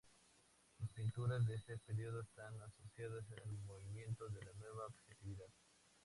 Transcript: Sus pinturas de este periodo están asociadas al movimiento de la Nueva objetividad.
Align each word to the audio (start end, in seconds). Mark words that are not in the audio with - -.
Sus 0.79 0.89
pinturas 0.93 1.45
de 1.45 1.53
este 1.53 1.77
periodo 1.77 2.21
están 2.23 2.59
asociadas 2.63 3.23
al 3.45 3.59
movimiento 3.67 4.27
de 4.29 4.43
la 4.43 4.51
Nueva 4.53 4.87
objetividad. 4.87 5.51